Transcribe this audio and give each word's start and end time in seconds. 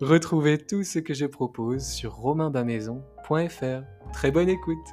Retrouvez 0.00 0.58
tout 0.58 0.82
ce 0.82 0.98
que 0.98 1.14
je 1.14 1.24
propose 1.24 1.86
sur 1.86 2.14
romainbamaison.fr. 2.14 3.82
Très 4.12 4.32
bonne 4.32 4.48
écoute 4.48 4.86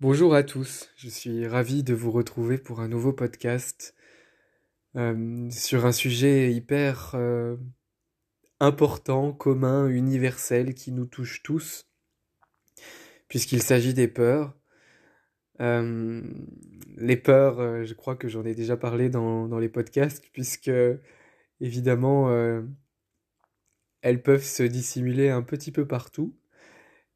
Bonjour 0.00 0.34
à 0.34 0.42
tous, 0.42 0.88
je 0.96 1.10
suis 1.10 1.46
ravi 1.46 1.82
de 1.82 1.92
vous 1.92 2.10
retrouver 2.10 2.56
pour 2.56 2.80
un 2.80 2.88
nouveau 2.88 3.12
podcast 3.12 3.94
euh, 4.96 5.50
sur 5.50 5.84
un 5.84 5.92
sujet 5.92 6.50
hyper 6.54 7.12
euh, 7.14 7.56
important, 8.58 9.32
commun, 9.32 9.86
universel 9.88 10.72
qui 10.72 10.92
nous 10.92 11.06
touche 11.06 11.42
tous, 11.42 11.86
puisqu'il 13.28 13.62
s'agit 13.62 13.92
des 13.92 14.08
peurs. 14.08 14.54
Euh, 15.60 16.22
les 16.96 17.16
peurs, 17.16 17.60
euh, 17.60 17.84
je 17.84 17.94
crois 17.94 18.16
que 18.16 18.28
j'en 18.28 18.44
ai 18.44 18.54
déjà 18.54 18.76
parlé 18.76 19.08
dans, 19.08 19.58
les 19.58 19.68
podcasts, 19.68 20.24
puisque 20.32 20.70
évidemment, 21.60 22.30
euh, 22.30 22.62
elles 24.02 24.22
peuvent 24.22 24.44
se 24.44 24.62
dissimuler 24.62 25.30
un 25.30 25.42
petit 25.42 25.72
peu 25.72 25.86
partout, 25.86 26.36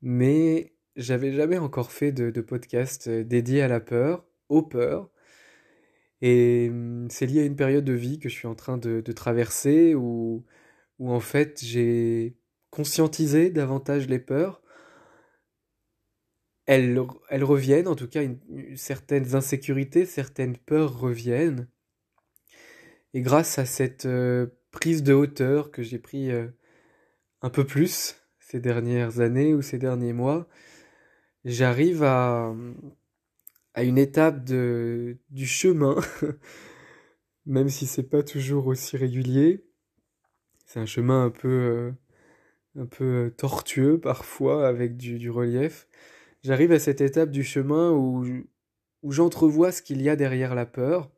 mais 0.02 0.74
j'avais 0.96 1.32
jamais 1.32 1.58
encore 1.58 1.92
fait 1.92 2.12
de, 2.12 2.30
de 2.30 2.40
podcast 2.40 3.08
dédié 3.08 3.62
à 3.62 3.68
la 3.68 3.80
peur, 3.80 4.26
aux 4.48 4.62
peurs. 4.62 5.10
Et 6.20 6.68
hum, 6.70 7.08
c'est 7.10 7.26
lié 7.26 7.40
à 7.42 7.44
une 7.44 7.56
période 7.56 7.84
de 7.84 7.92
vie 7.92 8.18
que 8.18 8.28
je 8.28 8.34
suis 8.34 8.48
en 8.48 8.54
train 8.54 8.78
de, 8.78 9.00
de 9.00 9.12
traverser 9.12 9.94
où, 9.94 10.44
où 10.98 11.12
en 11.12 11.20
fait 11.20 11.62
j'ai 11.64 12.36
conscientisé 12.70 13.50
davantage 13.50 14.08
les 14.08 14.18
peurs 14.18 14.62
elles, 16.68 16.98
reviennent, 17.44 17.88
en 17.88 17.96
tout 17.96 18.08
cas 18.08 18.20
certaines 18.76 19.34
insécurités, 19.34 20.04
certaines 20.04 20.58
peurs 20.58 21.00
reviennent. 21.00 21.66
Et 23.14 23.22
grâce 23.22 23.58
à 23.58 23.64
cette 23.64 24.04
euh, 24.04 24.48
prise 24.70 25.02
de 25.02 25.14
hauteur 25.14 25.70
que 25.70 25.82
j'ai 25.82 25.98
pris 25.98 26.30
euh, 26.30 26.46
un 27.40 27.48
peu 27.48 27.64
plus 27.64 28.16
ces 28.38 28.60
dernières 28.60 29.20
années 29.20 29.54
ou 29.54 29.62
ces 29.62 29.78
derniers 29.78 30.12
mois, 30.12 30.46
j'arrive 31.46 32.02
à, 32.02 32.54
une 33.78 33.96
étape 33.96 34.44
du 34.44 35.46
chemin, 35.46 35.96
même 37.46 37.70
si 37.70 37.86
c'est 37.86 38.10
pas 38.10 38.22
toujours 38.22 38.66
aussi 38.66 38.98
régulier. 38.98 39.64
C'est 40.66 40.80
un 40.80 40.86
chemin 40.86 41.24
un 41.24 41.30
peu, 41.30 41.94
euh, 43.00 43.30
tortueux 43.30 43.98
parfois 43.98 44.68
avec 44.68 44.98
du 44.98 45.30
relief 45.30 45.88
J'arrive 46.48 46.72
à 46.72 46.78
cette 46.78 47.02
étape 47.02 47.30
du 47.30 47.44
chemin 47.44 47.90
où, 47.92 48.24
où 49.02 49.12
j'entrevois 49.12 49.70
ce 49.70 49.82
qu'il 49.82 50.00
y 50.00 50.08
a 50.08 50.16
derrière 50.16 50.54
la 50.54 50.64
peur, 50.64 51.10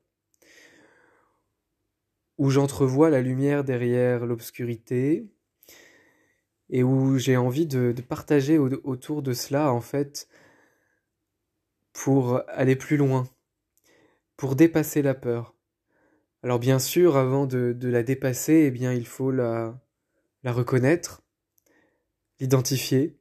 où 2.36 2.50
j'entrevois 2.50 3.10
la 3.10 3.20
lumière 3.20 3.62
derrière 3.62 4.26
l'obscurité, 4.26 5.30
et 6.68 6.82
où 6.82 7.16
j'ai 7.16 7.36
envie 7.36 7.68
de, 7.68 7.94
partager 8.08 8.58
au, 8.58 8.70
autour 8.82 9.22
de 9.22 9.32
cela, 9.32 9.72
en 9.72 9.80
fait, 9.80 10.26
pour 11.92 12.42
aller 12.48 12.74
plus 12.74 12.96
loin, 12.96 13.28
pour 14.36 14.56
dépasser 14.56 15.00
la 15.00 15.14
peur. 15.14 15.54
Alors 16.42 16.58
bien 16.58 16.80
sûr, 16.80 17.16
avant 17.16 17.46
de, 17.46 17.76
la 17.80 18.02
dépasser, 18.02 18.72
eh 18.74 18.94
il 18.96 19.06
faut 19.06 19.30
la, 19.30 19.80
la 20.42 20.52
reconnaître, 20.52 21.22
l'identifier, 22.40 23.19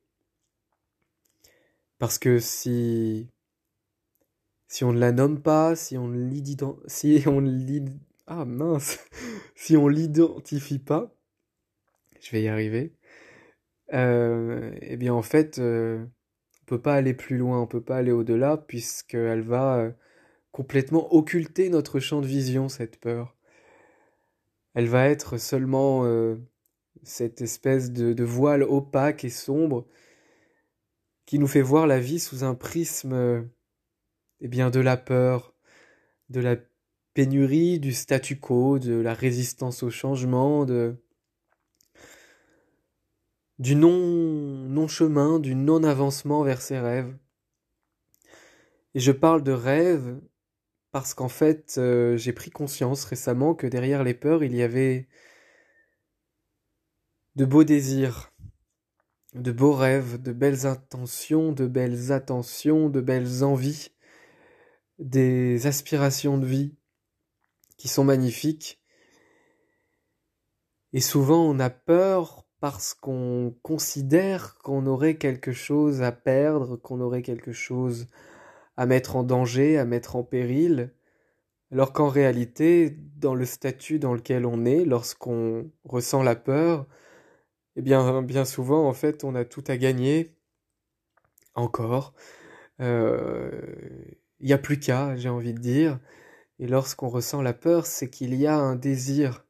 parce 1.99 2.17
que 2.17 2.39
si 2.39 3.29
si 4.67 4.83
on 4.83 4.93
ne 4.93 4.99
la 4.99 5.11
nomme 5.11 5.41
pas, 5.41 5.75
si 5.75 5.97
on 5.97 6.09
l'identifie 6.09 7.21
si 7.21 7.27
on 7.27 7.43
ah 8.27 8.45
mince, 8.45 8.99
si 9.55 9.75
on 9.77 9.87
l'identifie 9.87 10.79
pas, 10.79 11.13
je 12.21 12.31
vais 12.31 12.43
y 12.43 12.47
arriver. 12.47 12.93
Euh, 13.93 14.71
eh 14.81 14.97
bien 14.97 15.13
en 15.13 15.23
fait, 15.23 15.59
euh, 15.59 16.05
on 16.63 16.65
peut 16.65 16.81
pas 16.81 16.95
aller 16.95 17.13
plus 17.15 17.37
loin, 17.37 17.59
on 17.61 17.67
peut 17.67 17.81
pas 17.81 17.97
aller 17.97 18.11
au-delà 18.11 18.57
puisqu'elle 18.57 19.41
va 19.41 19.77
euh, 19.79 19.91
complètement 20.51 21.13
occulter 21.13 21.69
notre 21.69 21.99
champ 21.99 22.21
de 22.21 22.27
vision 22.27 22.69
cette 22.69 22.99
peur. 22.99 23.35
Elle 24.75 24.87
va 24.87 25.09
être 25.09 25.37
seulement 25.37 26.05
euh, 26.05 26.35
cette 27.03 27.41
espèce 27.41 27.91
de 27.91 28.23
voile 28.23 28.63
opaque 28.63 29.25
et 29.25 29.29
sombre 29.29 29.87
qui 31.29 31.37
nous 31.37 31.45
fait 31.45 31.61
voir 31.61 31.85
la 31.85 31.99
vie 31.99 32.19
sous 32.19 32.43
un 32.43 32.55
prisme 32.55 33.47
eh 34.39 34.47
bien 34.47 34.71
de 34.71 34.79
la 34.79 34.97
peur, 34.97 35.53
de 36.29 36.39
la 36.39 36.55
pénurie, 37.13 37.79
du 37.79 37.93
statu 37.93 38.39
quo, 38.39 38.79
de 38.79 38.95
la 38.95 39.13
résistance 39.13 39.83
au 39.83 39.91
changement, 39.91 40.65
de 40.65 40.95
du 43.59 43.75
non 43.75 43.91
non 43.91 44.87
chemin, 44.87 45.39
du 45.39 45.53
non 45.53 45.83
avancement 45.83 46.41
vers 46.41 46.63
ses 46.63 46.79
rêves. 46.79 47.15
Et 48.95 48.99
je 48.99 49.11
parle 49.11 49.43
de 49.43 49.51
rêves 49.51 50.19
parce 50.91 51.13
qu'en 51.13 51.29
fait, 51.29 51.75
euh, 51.77 52.17
j'ai 52.17 52.33
pris 52.33 52.49
conscience 52.49 53.05
récemment 53.05 53.53
que 53.53 53.67
derrière 53.67 54.03
les 54.03 54.15
peurs, 54.15 54.43
il 54.43 54.55
y 54.55 54.63
avait 54.63 55.07
de 57.35 57.45
beaux 57.45 57.63
désirs, 57.63 58.33
de 59.33 59.51
beaux 59.51 59.73
rêves, 59.73 60.21
de 60.21 60.33
belles 60.33 60.65
intentions, 60.65 61.51
de 61.51 61.67
belles 61.67 62.11
attentions, 62.11 62.89
de 62.89 63.01
belles 63.01 63.43
envies, 63.43 63.91
des 64.97 65.67
aspirations 65.67 66.37
de 66.37 66.45
vie 66.45 66.75
qui 67.77 67.87
sont 67.87 68.03
magnifiques. 68.03 68.81
Et 70.93 71.01
souvent 71.01 71.43
on 71.45 71.59
a 71.59 71.69
peur 71.69 72.45
parce 72.59 72.93
qu'on 72.93 73.55
considère 73.61 74.57
qu'on 74.57 74.85
aurait 74.85 75.17
quelque 75.17 75.53
chose 75.53 76.01
à 76.01 76.11
perdre, 76.11 76.75
qu'on 76.75 76.99
aurait 76.99 77.21
quelque 77.21 77.53
chose 77.53 78.07
à 78.75 78.85
mettre 78.85 79.15
en 79.15 79.23
danger, 79.23 79.77
à 79.77 79.85
mettre 79.85 80.15
en 80.15 80.23
péril, 80.23 80.93
alors 81.71 81.93
qu'en 81.93 82.09
réalité, 82.09 82.97
dans 83.17 83.35
le 83.35 83.45
statut 83.45 83.99
dans 83.99 84.13
lequel 84.13 84.45
on 84.45 84.65
est, 84.65 84.85
lorsqu'on 84.85 85.71
ressent 85.83 86.23
la 86.23 86.35
peur, 86.35 86.87
eh 87.79 88.21
bien, 88.25 88.45
souvent, 88.45 88.87
en 88.87 88.93
fait, 88.93 89.23
on 89.23 89.35
a 89.35 89.45
tout 89.45 89.63
à 89.67 89.77
gagner. 89.77 90.35
Encore. 91.55 92.13
Euh, 92.81 93.49
il 94.39 94.47
n'y 94.47 94.53
a 94.53 94.57
plus 94.57 94.79
qu'à, 94.79 95.15
j'ai 95.15 95.29
envie 95.29 95.53
de 95.53 95.59
dire. 95.59 95.99
Et 96.59 96.67
lorsqu'on 96.67 97.09
ressent 97.09 97.41
la 97.41 97.53
peur, 97.53 97.85
c'est 97.85 98.09
qu'il 98.09 98.35
y 98.35 98.47
a 98.47 98.57
un 98.57 98.75
désir 98.75 99.45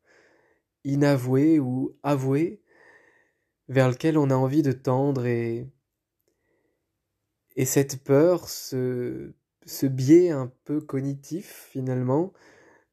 inavoué 0.84 1.60
ou 1.60 1.98
avoué 2.04 2.62
vers 3.68 3.90
lequel 3.90 4.18
on 4.18 4.30
a 4.30 4.36
envie 4.36 4.64
de 4.64 4.72
tendre 4.72 5.26
et 5.26 5.68
et 7.56 7.66
cette 7.66 8.04
peur 8.04 8.48
ce 8.48 9.34
biais 9.84 10.30
un 10.30 10.52
peu 10.64 10.80
cognitif 10.82 11.68
finalement 11.72 12.34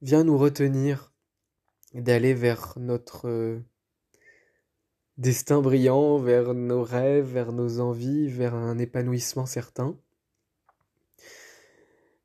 vient 0.02 0.24
nous 0.24 0.36
retenir 0.36 1.12
d'aller 1.94 2.34
vers 2.34 2.74
notre 2.76 3.62
destin 5.18 5.60
brillant, 5.60 6.18
vers 6.18 6.54
nos 6.54 6.82
rêves, 6.82 7.32
vers 7.32 7.52
nos 7.52 7.80
envies, 7.80 8.28
vers 8.28 8.54
un 8.54 8.78
épanouissement 8.78 9.46
certain. 9.46 9.96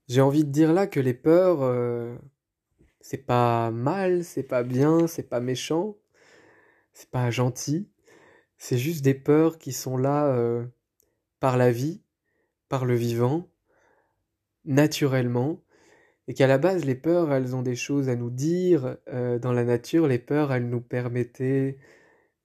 J'ai 0.07 0.21
envie 0.21 0.43
de 0.43 0.51
dire 0.51 0.73
là 0.73 0.87
que 0.87 0.99
les 0.99 1.13
peurs, 1.13 1.61
euh, 1.61 2.15
c'est 2.99 3.25
pas 3.25 3.71
mal, 3.71 4.23
c'est 4.23 4.43
pas 4.43 4.63
bien, 4.63 5.07
c'est 5.07 5.29
pas 5.29 5.39
méchant, 5.39 5.97
c'est 6.93 7.09
pas 7.09 7.31
gentil, 7.31 7.89
c'est 8.57 8.77
juste 8.77 9.03
des 9.03 9.13
peurs 9.13 9.57
qui 9.57 9.71
sont 9.71 9.97
là 9.97 10.27
euh, 10.27 10.65
par 11.39 11.57
la 11.57 11.71
vie, 11.71 12.01
par 12.67 12.85
le 12.85 12.95
vivant, 12.95 13.49
naturellement, 14.65 15.63
et 16.27 16.33
qu'à 16.33 16.47
la 16.47 16.57
base, 16.57 16.85
les 16.85 16.95
peurs, 16.95 17.33
elles 17.33 17.55
ont 17.55 17.61
des 17.61 17.75
choses 17.75 18.09
à 18.09 18.15
nous 18.15 18.29
dire. 18.29 18.97
Euh, 19.07 19.39
dans 19.39 19.51
la 19.51 19.63
nature, 19.63 20.07
les 20.07 20.19
peurs, 20.19 20.53
elles 20.53 20.69
nous 20.69 20.81
permettaient 20.81 21.77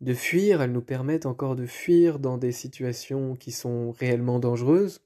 de 0.00 0.14
fuir, 0.14 0.62
elles 0.62 0.72
nous 0.72 0.82
permettent 0.82 1.26
encore 1.26 1.56
de 1.56 1.66
fuir 1.66 2.19
dans 2.19 2.38
des 2.38 2.52
situations 2.52 3.34
qui 3.34 3.52
sont 3.52 3.93
réellement 3.93 4.38
dangereuses. 4.38 5.02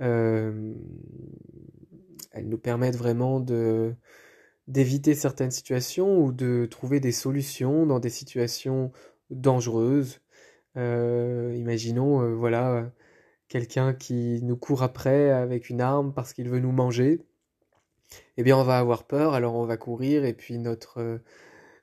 Euh, 0.00 0.74
elles 2.32 2.48
nous 2.48 2.58
permettent 2.58 2.96
vraiment 2.96 3.44
d'éviter 4.66 5.14
certaines 5.14 5.50
situations 5.50 6.18
ou 6.18 6.32
de 6.32 6.66
trouver 6.70 7.00
des 7.00 7.12
solutions 7.12 7.86
dans 7.86 8.00
des 8.00 8.10
situations 8.10 8.92
dangereuses. 9.30 10.20
Euh, 10.76 11.54
imaginons, 11.54 12.34
voilà, 12.34 12.90
quelqu'un 13.52 13.92
qui 13.92 14.40
nous 14.42 14.56
court 14.56 14.82
après 14.82 15.30
avec 15.30 15.68
une 15.68 15.82
arme 15.82 16.14
parce 16.14 16.32
qu'il 16.32 16.48
veut 16.48 16.58
nous 16.58 16.72
manger, 16.72 17.20
eh 18.38 18.42
bien 18.42 18.56
on 18.56 18.64
va 18.64 18.78
avoir 18.78 19.04
peur, 19.04 19.34
alors 19.34 19.56
on 19.56 19.66
va 19.66 19.76
courir 19.76 20.24
et 20.24 20.32
puis 20.32 20.58
notre, 20.58 21.00
euh, 21.00 21.18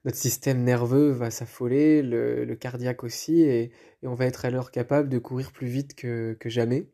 notre 0.05 0.17
système 0.17 0.63
nerveux 0.63 1.11
va 1.11 1.31
s'affoler, 1.31 2.01
le, 2.01 2.55
cardiaque 2.55 3.03
aussi, 3.03 3.41
et, 3.41 3.71
on 4.03 4.15
va 4.15 4.25
être 4.25 4.45
alors 4.45 4.71
capable 4.71 5.09
de 5.09 5.19
courir 5.19 5.51
plus 5.51 5.67
vite 5.67 5.95
que, 5.95 6.37
jamais. 6.45 6.87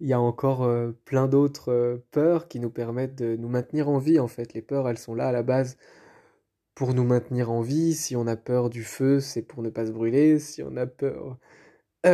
Il 0.00 0.08
y 0.08 0.12
a 0.14 0.20
encore 0.20 0.62
euh, 0.64 0.92
plein 1.04 1.28
d'autres 1.28 1.70
euh, 1.72 2.06
peurs 2.10 2.48
qui 2.48 2.58
nous 2.58 2.70
permettent 2.70 3.16
de 3.16 3.36
nous 3.36 3.48
maintenir 3.48 3.88
en 3.90 3.98
vie 3.98 4.18
en 4.18 4.28
fait. 4.28 4.54
Les 4.54 4.62
peurs, 4.62 4.88
elles 4.88 4.98
sont 4.98 5.14
là 5.14 5.28
à 5.28 5.32
la 5.32 5.42
base 5.42 5.76
pour 6.74 6.94
nous 6.94 7.04
maintenir 7.04 7.50
en 7.50 7.60
vie. 7.60 7.94
Si 7.94 8.16
on 8.16 8.26
a 8.26 8.36
peur 8.36 8.70
du 8.70 8.82
feu, 8.82 9.20
c'est 9.20 9.42
pour 9.42 9.62
ne 9.62 9.68
pas 9.68 9.86
se 9.86 9.92
brûler. 9.92 10.38
Si 10.38 10.62
on 10.62 10.76
a 10.76 10.86
peur... 10.86 11.38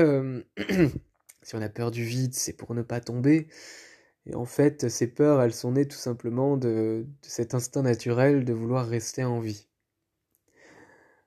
Si 1.46 1.54
on 1.54 1.62
a 1.62 1.68
peur 1.68 1.92
du 1.92 2.02
vide, 2.02 2.34
c'est 2.34 2.54
pour 2.54 2.74
ne 2.74 2.82
pas 2.82 2.98
tomber. 2.98 3.46
Et 4.26 4.34
en 4.34 4.44
fait, 4.44 4.88
ces 4.88 5.06
peurs, 5.06 5.40
elles 5.40 5.54
sont 5.54 5.72
nées 5.72 5.86
tout 5.86 5.96
simplement 5.96 6.56
de, 6.56 7.06
cet 7.22 7.54
instinct 7.54 7.82
naturel 7.82 8.44
de 8.44 8.52
vouloir 8.52 8.86
rester 8.86 9.24
en 9.24 9.40
vie. 9.40 9.68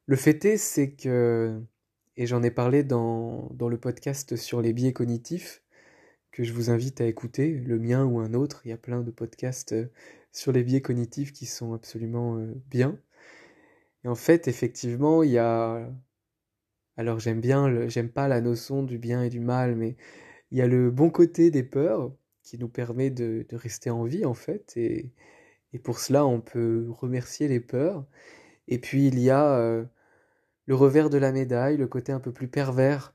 Le 0.05 0.15
fait 0.15 0.43
est, 0.45 0.57
c'est 0.57 0.91
que, 0.91 1.61
et 2.17 2.25
j'en 2.27 2.43
ai 2.43 2.51
parlé 2.51 2.83
dans, 2.83 3.49
dans, 3.53 3.69
le 3.69 3.77
podcast 3.77 4.35
sur 4.35 4.61
les 4.61 4.73
biais 4.73 4.93
cognitifs, 4.93 5.63
que 6.31 6.43
je 6.43 6.53
vous 6.53 6.69
invite 6.69 6.99
à 7.01 7.05
écouter, 7.05 7.51
le 7.51 7.79
mien 7.79 8.05
ou 8.05 8.19
un 8.19 8.33
autre, 8.33 8.61
il 8.65 8.69
y 8.69 8.73
a 8.73 8.77
plein 8.77 9.01
de 9.01 9.11
podcasts 9.11 9.73
euh, 9.73 9.91
sur 10.31 10.51
les 10.51 10.63
biais 10.63 10.81
cognitifs 10.81 11.33
qui 11.33 11.45
sont 11.45 11.73
absolument 11.73 12.37
euh, 12.37 12.53
bien. 12.69 12.99
Et 14.03 14.07
en 14.07 14.15
fait, 14.15 14.47
effectivement, 14.47 15.23
il 15.23 15.31
y 15.31 15.37
a 15.37 15.89
alors 16.99 17.19
j'aime 17.19 17.39
bien, 17.39 17.87
j'aime 17.87 18.09
pas 18.09 18.27
la 18.27 18.41
notion 18.41 18.83
du 18.83 18.97
bien 18.97 19.23
et 19.23 19.29
du 19.29 19.39
mal, 19.39 19.75
mais 19.77 19.95
il 20.51 20.57
y 20.57 20.61
a 20.61 20.67
le 20.67 20.91
bon 20.91 21.09
côté 21.09 21.49
des 21.49 21.63
peurs 21.63 22.11
qui 22.49 22.57
nous 22.57 22.67
permet 22.67 23.11
de, 23.11 23.45
rester 23.51 23.91
en 23.91 24.05
vie 24.05 24.25
en 24.25 24.33
fait, 24.33 24.75
et, 24.75 25.11
pour 25.83 25.99
cela 25.99 26.25
on 26.25 26.41
peut 26.41 26.87
remercier 26.89 27.47
les 27.47 27.59
peurs. 27.59 28.07
Et 28.67 28.79
puis 28.79 29.07
il 29.07 29.19
y 29.19 29.29
a 29.29 29.55
euh, 29.59 29.85
le 30.65 30.73
revers 30.73 31.11
de 31.11 31.19
la 31.19 31.31
médaille, 31.31 31.77
le 31.77 31.87
côté 31.87 32.11
un 32.11 32.19
peu 32.19 32.31
plus 32.33 32.47
pervers 32.47 33.13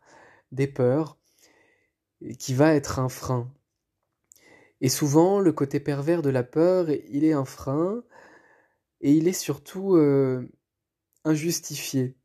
des 0.53 0.69
peurs, 0.69 1.19
qui 2.39 2.55
va 2.55 2.75
être 2.75 3.01
un 3.01 3.09
frein. 3.09 3.53
Et 4.81 4.89
souvent 4.89 5.41
le 5.41 5.53
côté 5.53 5.81
pervers 5.81 6.23
de 6.23 6.31
la 6.31 6.45
peur, 6.45 6.89
il 6.91 7.25
est 7.25 7.33
un 7.33 7.45
frein, 7.45 8.05
et 9.01 9.13
il 9.13 9.27
est 9.27 9.33
surtout 9.33 9.97
euh, 9.97 10.49
injustifié 11.25 12.17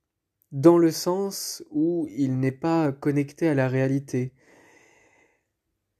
dans 0.51 0.77
le 0.77 0.91
sens 0.91 1.63
où 1.71 2.07
il 2.11 2.39
n'est 2.39 2.51
pas 2.51 2.91
connecté 2.91 3.47
à 3.47 3.55
la 3.55 3.67
réalité. 3.67 4.31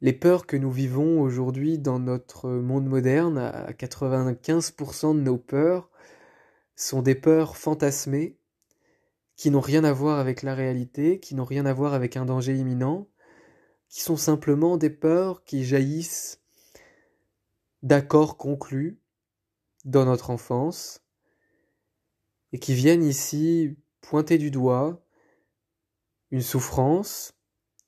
Les 0.02 0.14
peurs 0.14 0.46
que 0.46 0.56
nous 0.56 0.72
vivons 0.72 1.22
aujourd'hui 1.22 1.78
dans 1.78 2.00
notre 2.00 2.50
monde 2.50 2.86
moderne, 2.86 3.38
à 3.38 3.74
95% 3.74 5.14
de 5.14 5.20
nos 5.20 5.38
peurs, 5.38 5.90
sont 6.78 7.02
des 7.02 7.16
peurs 7.16 7.58
fantasmées, 7.58 8.38
qui 9.36 9.52
n'ont 9.52 9.60
rien 9.60 9.84
à 9.84 9.92
voir 9.92 10.20
avec 10.20 10.42
la 10.42 10.56
réalité, 10.56 11.20
qui 11.20 11.36
n'ont 11.36 11.44
rien 11.44 11.66
à 11.66 11.74
voir 11.74 11.94
avec 11.94 12.16
un 12.16 12.26
danger 12.26 12.56
imminent, 12.56 13.10
qui 13.90 14.02
sont 14.02 14.16
simplement 14.16 14.78
des 14.78 14.90
peurs 14.90 15.44
qui 15.44 15.66
jaillissent 15.66 16.42
d'accords 17.84 18.38
conclus 18.38 19.02
dans 19.84 20.06
notre 20.06 20.30
enfance, 20.30 21.04
et 22.54 22.60
qui 22.60 22.74
viennent 22.74 23.04
ici 23.04 23.78
pointer 24.00 24.38
du 24.38 24.50
doigt 24.50 25.06
une 26.32 26.42
souffrance, 26.42 27.34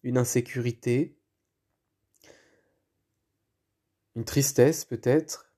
une 0.03 0.17
insécurité, 0.17 1.17
une 4.15 4.25
tristesse 4.25 4.85
peut-être, 4.85 5.51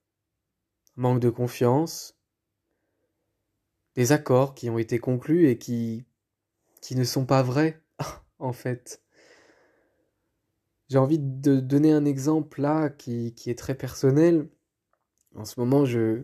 un 0.96 1.02
manque 1.02 1.20
de 1.20 1.30
confiance, 1.30 2.16
des 3.94 4.12
accords 4.12 4.54
qui 4.54 4.70
ont 4.70 4.78
été 4.78 4.98
conclus 4.98 5.48
et 5.48 5.58
qui, 5.58 6.04
qui 6.80 6.96
ne 6.96 7.04
sont 7.04 7.26
pas 7.26 7.42
vrais, 7.42 7.80
en 8.38 8.52
fait. 8.52 9.02
J'ai 10.88 10.98
envie 10.98 11.18
de 11.18 11.60
donner 11.60 11.92
un 11.92 12.04
exemple 12.04 12.60
là 12.60 12.90
qui, 12.90 13.34
qui 13.34 13.50
est 13.50 13.58
très 13.58 13.74
personnel. 13.74 14.48
En 15.34 15.44
ce 15.44 15.58
moment, 15.58 15.84
je, 15.84 16.22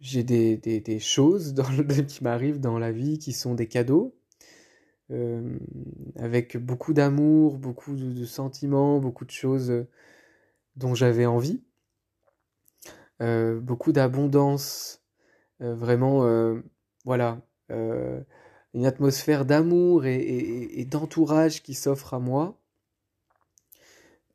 j'ai 0.00 0.22
des, 0.22 0.56
des, 0.56 0.98
choses 0.98 1.54
qui 2.08 2.24
m'arrivent 2.24 2.60
dans 2.60 2.78
la 2.78 2.92
vie 2.92 3.18
qui 3.18 3.32
sont 3.32 3.54
des 3.54 3.66
cadeaux, 3.68 4.16
euh, 5.10 5.58
avec 6.16 6.56
beaucoup 6.56 6.94
d'amour, 6.94 7.58
beaucoup 7.58 7.94
de, 7.94 8.24
sentiments, 8.24 8.98
beaucoup 8.98 9.24
de 9.24 9.30
choses 9.30 9.86
dont 10.80 10.94
j'avais 10.94 11.26
envie, 11.26 11.62
euh, 13.20 13.60
beaucoup 13.60 13.92
d'abondance, 13.92 15.02
euh, 15.60 15.74
vraiment, 15.74 16.24
euh, 16.24 16.60
voilà, 17.04 17.40
une 18.74 18.86
atmosphère 18.86 19.44
d'amour 19.44 20.06
et, 20.06 20.84
d'entourage 20.90 21.62
qui 21.62 21.74
s'offre 21.74 22.14
à 22.14 22.18
moi. 22.18 22.58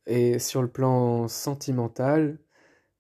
Et 0.08 0.40
sur 0.40 0.62
le 0.62 0.68
plan 0.70 1.28
sentimental, 1.28 2.38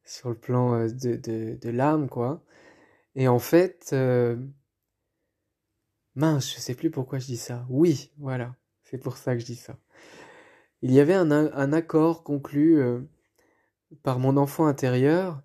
sur 0.03 0.29
le 0.29 0.35
plan 0.35 0.87
de, 0.87 1.69
l'âme, 1.69 2.09
quoi. 2.09 2.43
Et 3.15 3.27
en 3.29 3.39
fait, 3.39 3.95
mince, 6.15 6.53
je 6.53 6.59
sais 6.59 6.75
plus 6.75 6.91
pourquoi 6.91 7.19
je 7.19 7.27
dis 7.27 7.37
ça. 7.37 7.65
Oui, 7.69 8.11
voilà, 8.17 8.55
c'est 8.83 8.97
pour 8.97 9.17
ça 9.17 9.35
que 9.35 9.39
je 9.39 9.45
dis 9.45 9.55
ça. 9.55 9.77
Il 10.81 10.91
y 10.91 10.99
avait 10.99 11.13
un, 11.13 11.31
accord 11.73 12.23
conclu 12.23 12.81
par 14.03 14.19
mon 14.19 14.37
enfant 14.37 14.65
intérieur 14.67 15.41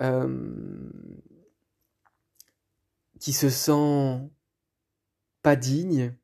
euh, 0.00 0.90
qui 3.18 3.32
se 3.32 3.50
sent 3.50 4.30
pas 5.42 5.56
digne 5.56 6.14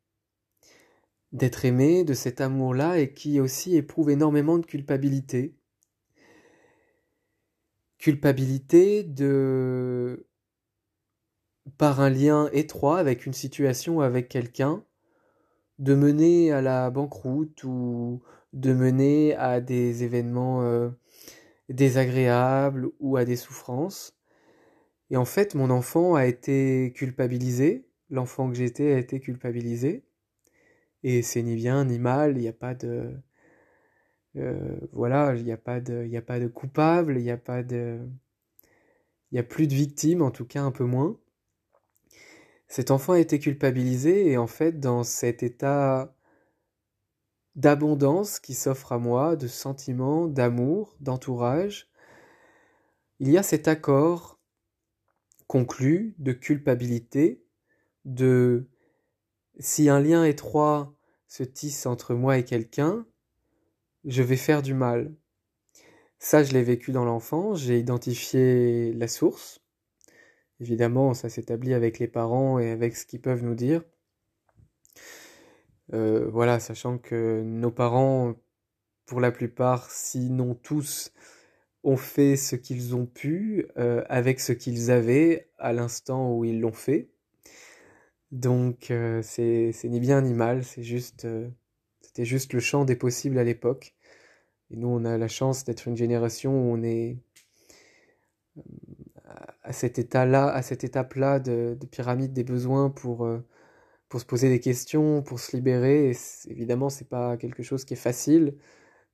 d'être 1.33 1.65
aimé, 1.65 2.05
de 2.05 2.15
cet 2.15 2.41
amour-là, 2.41 2.99
et 2.99 3.13
qui 3.13 3.41
aussi 3.41 3.77
éprouve 3.77 4.11
énormément 4.11 4.59
de 4.59 4.67
culpabilité. 4.67 5.55
Culpabilité 7.99 9.03
de 9.03 10.27
par 11.79 12.01
un 12.01 12.11
lien 12.11 12.49
étroit 12.53 12.99
avec 12.99 13.27
une 13.27 13.33
situation, 13.33 14.01
avec 14.01 14.29
quelqu'un, 14.29 14.85
de 15.79 15.95
mener 15.95 16.53
à 16.53 16.63
la 16.63 16.91
banqueroute 16.91 17.65
ou 17.65 18.23
de 18.53 18.73
mener 18.73 19.35
à 19.37 19.61
des 19.61 20.05
événements 20.05 20.63
euh, 20.63 20.91
désagréables 21.69 22.89
ou 23.01 23.17
à 23.17 23.25
des 23.25 23.37
souffrances. 23.37 24.17
Et 25.11 25.17
en 25.17 25.25
fait, 25.25 25.55
mon 25.55 25.71
enfant 25.71 26.15
a 26.15 26.27
été 26.27 26.93
culpabilisé, 26.95 27.87
l'enfant 28.11 28.49
que 28.51 28.57
j'étais 28.57 28.93
a 28.95 28.99
été 28.99 29.21
culpabilisé, 29.21 30.05
et 31.03 31.23
c'est 31.23 31.43
ni 31.43 31.55
bien 31.55 31.85
ni 31.85 31.99
mal, 31.99 32.37
il 32.37 32.41
n'y 32.41 32.49
a 32.49 32.53
pas 32.53 32.75
de... 32.75 33.13
Euh, 34.37 34.79
voilà, 34.93 35.35
il 35.37 35.45
n'y 35.45 35.53
a, 35.53 35.57
pas 35.57 35.81
de, 35.81 36.09
a 36.15 36.23
pas 36.23 36.41
de 36.41 36.49
coupable, 36.49 37.19
il 37.19 37.23
n'y 37.23 37.31
a 37.31 37.37
pas 37.37 37.63
de... 37.63 38.01
Il 39.31 39.35
n'y 39.35 39.39
a 39.41 39.45
plus 39.45 39.67
de 39.67 39.75
victimes, 39.75 40.23
en 40.23 40.31
tout 40.31 40.47
cas 40.47 40.63
un 40.63 40.71
peu 40.71 40.85
moins. 40.85 41.19
Cet 42.69 42.91
enfant 42.91 43.13
a 43.15 43.19
été 43.21 43.39
culpabilisé 43.39 44.31
et 44.31 44.37
en 44.37 44.47
fait 44.47 44.81
dans 44.81 45.05
cet 45.05 45.43
état 45.43 46.15
d'abondance 47.55 48.39
qui 48.39 48.55
s'offre 48.55 48.93
à 48.93 48.99
moi, 48.99 49.37
de 49.37 49.49
sentiments, 49.49 50.27
d'amour, 50.27 50.97
d'entourage, 51.01 51.89
il 53.19 53.31
y 53.31 53.39
a 53.39 53.43
cet 53.43 53.67
accord 53.67 54.39
conclu 55.47 56.15
de 56.19 56.33
culpabilité, 56.33 57.43
de 58.05 58.69
si 59.59 59.89
un 59.89 60.01
lien 60.01 60.25
étroit 60.25 60.95
se 61.29 61.43
tisse 61.43 61.87
entre 61.87 62.15
moi 62.15 62.37
et 62.39 62.45
quelqu'un, 62.45 63.07
je 64.05 64.23
vais 64.23 64.37
faire 64.37 64.63
du 64.63 64.75
mal. 64.75 65.15
Ça, 66.19 66.43
je 66.43 66.53
l'ai 66.53 66.63
vécu 66.63 66.93
dans 66.93 67.05
l'enfance, 67.05 67.61
j'ai 67.61 67.79
identifié 67.79 68.93
la 68.93 69.09
source. 69.09 69.61
Évidemment, 70.61 71.15
ça 71.15 71.29
s'établit 71.29 71.75
avec 71.75 71.99
les 71.99 72.09
parents 72.09 72.59
et 72.59 72.71
avec 72.71 72.97
ce 72.97 73.07
qu'ils 73.07 73.21
peuvent 73.21 73.45
nous 73.45 73.55
dire. 73.55 73.83
Euh, 75.93 76.29
voilà, 76.31 76.59
sachant 76.61 76.99
que 76.99 77.43
nos 77.43 77.71
parents, 77.71 78.35
pour 79.07 79.21
la 79.21 79.31
plupart, 79.31 79.91
sinon 79.91 80.55
tous, 80.55 81.13
ont 81.85 81.97
fait 81.97 82.37
ce 82.37 82.57
qu'ils 82.57 82.97
ont 82.97 83.07
pu 83.07 83.67
euh, 83.79 84.05
avec 84.09 84.41
ce 84.41 84.53
qu'ils 84.53 84.91
avaient 84.91 85.49
à 85.59 85.73
l'instant 85.73 86.35
où 86.35 86.45
ils 86.45 86.61
l'ont 86.61 86.73
fait. 86.73 87.11
Donc 88.33 88.91
euh, 88.91 89.23
c'est 89.23 89.73
ni 89.85 90.01
bien 90.01 90.21
ni 90.23 90.35
mal, 90.35 90.63
juste 90.79 91.27
c'était 92.01 92.25
juste 92.25 92.53
le 92.53 92.61
champ 92.61 92.85
des 92.85 92.97
possibles 92.97 93.39
à 93.39 93.45
l'époque. 93.45 93.95
Et 94.71 94.77
nous 94.77 94.89
on 94.89 95.05
a 95.05 95.17
la 95.19 95.29
chance 95.29 95.65
d'être 95.65 95.87
une 95.87 95.97
génération 95.97 96.53
où 96.53 96.75
on 96.75 96.83
est 96.83 97.19
à 99.67 99.73
cet 99.73 99.99
état-là, 99.99 100.49
à 100.49 100.63
cette 100.63 100.85
étape-là 100.85 101.41
de, 101.41 101.77
de, 101.79 101.87
pyramide 101.87 102.33
des 102.33 102.45
besoins 102.45 102.91
pour 102.91 103.29
pour 104.09 104.21
se 104.21 104.27
poser 104.27 104.49
des 104.49 104.61
questions, 104.61 105.23
pour 105.23 105.41
se 105.41 105.57
libérer. 105.57 106.11
Et 106.11 106.17
évidemment, 106.49 106.91
c'est 106.91 107.09
pas 107.09 107.37
quelque 107.37 107.63
chose 107.63 107.85
qui 107.85 107.95
est 107.95 107.97
facile 107.97 108.57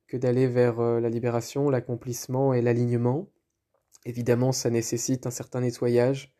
que 0.07 0.17
d'aller 0.17 0.47
vers 0.47 0.79
euh, 0.79 0.99
la 0.99 1.09
libération, 1.09 1.69
l'accomplissement 1.69 2.53
et 2.53 2.61
l'alignement. 2.61 3.29
Évidemment, 4.05 4.51
ça 4.51 4.69
nécessite 4.69 5.27
un 5.27 5.31
certain 5.31 5.61
nettoyage. 5.61 6.33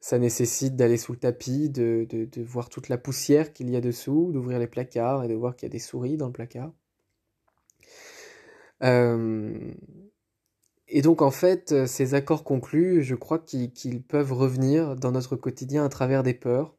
Ça 0.00 0.18
nécessite 0.18 0.76
d'aller 0.76 0.96
sous 0.96 1.12
le 1.12 1.18
tapis, 1.18 1.70
de, 1.70 2.06
de, 2.08 2.24
de 2.24 2.42
voir 2.42 2.70
toute 2.70 2.88
la 2.88 2.98
poussière 2.98 3.52
qu'il 3.52 3.70
y 3.70 3.76
a 3.76 3.80
dessous, 3.80 4.30
d'ouvrir 4.32 4.58
les 4.58 4.66
placards 4.68 5.24
et 5.24 5.28
de 5.28 5.34
voir 5.34 5.56
qu'il 5.56 5.66
y 5.66 5.70
a 5.70 5.72
des 5.72 5.78
souris 5.78 6.16
dans 6.16 6.26
le 6.26 6.32
placard. 6.32 6.72
Euh, 8.82 9.72
et 10.90 11.02
donc 11.02 11.22
en 11.22 11.30
fait, 11.30 11.86
ces 11.86 12.14
accords 12.14 12.44
conclus, 12.44 13.02
je 13.02 13.14
crois 13.14 13.38
qu'ils 13.38 14.02
peuvent 14.02 14.32
revenir 14.32 14.96
dans 14.96 15.12
notre 15.12 15.36
quotidien 15.36 15.84
à 15.84 15.88
travers 15.88 16.22
des 16.22 16.34
peurs, 16.34 16.74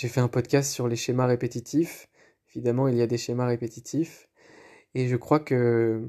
j'ai 0.00 0.08
fait 0.08 0.20
un 0.20 0.28
podcast 0.28 0.72
sur 0.72 0.88
les 0.88 0.96
schémas 0.96 1.26
répétitifs. 1.26 2.08
Évidemment, 2.48 2.88
il 2.88 2.96
y 2.96 3.02
a 3.02 3.06
des 3.06 3.18
schémas 3.18 3.46
répétitifs. 3.46 4.30
Et 4.94 5.08
je 5.08 5.16
crois 5.16 5.40
que 5.40 6.08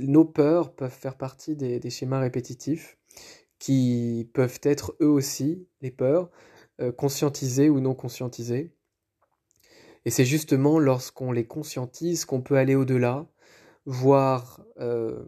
nos 0.00 0.24
peurs 0.24 0.74
peuvent 0.74 0.90
faire 0.90 1.16
partie 1.16 1.54
des, 1.54 1.90
schémas 1.90 2.18
répétitifs 2.18 2.98
qui 3.60 4.28
peuvent 4.34 4.58
être 4.64 4.96
eux 5.00 5.08
aussi, 5.08 5.68
les 5.80 5.92
peurs, 5.92 6.28
euh, 6.80 6.90
conscientisées 6.90 7.70
ou 7.70 7.78
non 7.78 7.94
conscientisées. 7.94 8.72
Et 10.04 10.10
c'est 10.10 10.24
justement 10.24 10.80
lorsqu'on 10.80 11.30
les 11.30 11.46
conscientise 11.46 12.24
qu'on 12.24 12.40
peut 12.40 12.56
aller 12.56 12.74
au-delà, 12.74 13.28
voir 13.86 14.64
euh, 14.78 15.24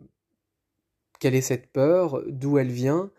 quelle 1.21 1.35
est 1.35 1.41
cette 1.41 1.73
peur, 1.73 2.23
d'où 2.27 2.59
elle 2.59 2.71
vient 2.71 3.11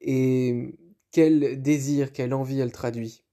et 0.00 0.74
quel 1.10 1.62
désir, 1.62 2.12
quelle 2.12 2.34
envie 2.34 2.60
elle 2.60 2.72
traduit. 2.72 3.24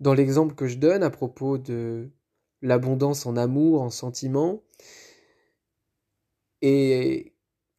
Dans 0.00 0.14
l'exemple 0.14 0.54
que 0.54 0.66
je 0.66 0.78
donne 0.78 1.02
à 1.02 1.10
propos 1.10 1.58
de 1.58 2.10
l'abondance 2.62 3.26
en 3.26 3.36
amour, 3.36 3.82
en 3.82 3.90
sentiment, 3.90 4.62
et 6.62 7.34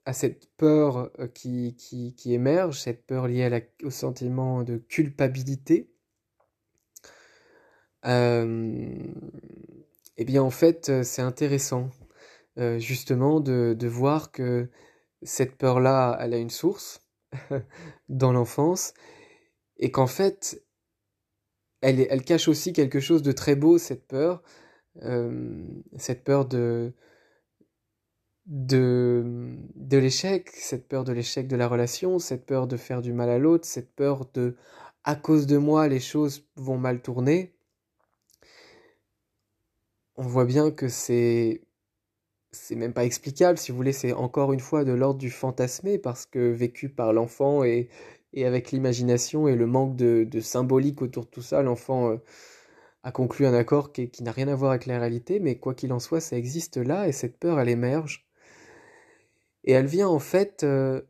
à 0.06 0.14
cette 0.14 0.50
peur 0.56 1.12
euh, 1.20 1.28
qui, 1.28 1.76
qui, 1.76 2.34
émerge, 2.34 2.80
cette 2.80 3.06
peur 3.06 3.28
liée 3.28 3.70
au 3.84 3.90
sentiment 3.90 4.64
de 4.64 4.78
culpabilité, 4.78 5.92
euh, 8.06 8.88
eh 10.16 10.26
bien 10.26 10.42
en 10.42 10.50
fait 10.50 11.04
c'est 11.04 11.22
intéressant 11.22 11.90
justement 12.80 13.40
de, 13.40 13.76
de, 13.78 13.88
voir 13.88 14.32
que 14.32 14.70
cette 15.22 15.56
peur-là, 15.58 16.18
elle 16.20 16.34
a 16.34 16.38
une 16.38 16.50
source 16.50 17.02
dans 18.10 18.32
l'enfance, 18.32 18.94
et 19.78 19.92
qu'en 19.92 20.08
fait 20.08 20.64
elle, 21.82 22.24
cache 22.24 22.48
aussi 22.48 22.74
quelque 22.74 23.00
chose 23.00 23.22
de 23.22 23.32
très 23.32 23.56
beau, 23.56 23.78
cette 23.78 24.08
peur, 24.08 24.42
euh, 25.04 25.64
cette 25.98 26.24
peur 26.24 26.46
de, 26.46 26.94
de, 28.46 29.56
de 29.76 29.98
l'échec, 29.98 30.50
cette 30.50 30.88
peur 30.88 31.04
de 31.04 31.14
l'échec 31.14 31.48
de 31.48 31.56
la 31.56 31.68
relation, 31.68 32.20
cette 32.20 32.46
peur 32.46 32.68
de 32.68 32.78
faire 32.78 33.02
du 33.02 33.14
mal 33.14 33.30
à 33.30 33.38
l'autre, 33.38 33.68
cette 33.68 33.94
peur 33.94 34.26
de, 34.34 34.56
à 35.04 35.16
cause 35.16 35.48
de 35.48 35.58
moi, 35.58 35.88
les 35.88 36.00
choses 36.00 36.48
vont 36.56 36.78
mal 36.78 37.02
tourner. 37.02 37.54
On 40.16 40.24
voit 40.24 40.46
bien 40.46 40.72
que 40.72 40.88
c'est 40.88 41.62
c'est 42.58 42.76
même 42.76 42.94
pas 42.94 43.06
explicable, 43.06 43.58
si 43.58 43.72
vous 43.72 43.78
voulez, 43.78 43.94
c'est 43.94 44.14
encore 44.14 44.54
une 44.54 44.60
fois 44.60 44.84
de 44.84 44.92
l'ordre 44.92 45.20
du 45.20 45.30
fantasmé, 45.30 45.98
parce 45.98 46.26
que 46.26 46.52
vécu 46.52 46.90
par 46.90 47.14
l'enfant 47.14 47.64
et, 47.64 47.90
avec 48.36 48.72
l'imagination 48.72 49.48
et 49.48 49.56
le 49.56 49.66
manque 49.66 49.96
de, 49.96 50.40
symbolique 50.42 51.02
autour 51.02 51.26
de 51.26 51.30
tout 51.30 51.42
ça, 51.42 51.62
l'enfant 51.64 52.12
euh, 52.12 52.18
a 53.04 53.12
conclu 53.12 53.46
un 53.46 53.54
accord 53.54 53.94
qui, 53.94 54.12
n'a 54.22 54.32
rien 54.32 54.48
à 54.48 54.56
voir 54.56 54.72
avec 54.72 54.86
la 54.86 55.00
réalité, 55.00 55.40
mais 55.40 55.58
quoi 55.58 55.74
qu'il 55.74 55.94
en 55.94 56.00
soit, 56.00 56.20
ça 56.20 56.38
existe 56.38 56.78
là 56.78 57.08
et 57.08 57.12
cette 57.12 57.38
peur, 57.38 57.60
elle 57.60 57.70
émerge. 57.70 58.28
Et 59.64 59.72
elle 59.74 59.88
vient 59.88 60.08
en 60.08 60.20
fait 60.20 60.64
euh, 60.64 61.02